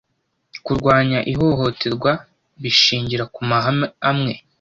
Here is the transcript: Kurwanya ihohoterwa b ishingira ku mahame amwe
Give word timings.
Kurwanya 0.65 1.19
ihohoterwa 1.31 2.11
b 2.61 2.63
ishingira 2.71 3.23
ku 3.33 3.41
mahame 3.49 3.87
amwe 4.09 4.33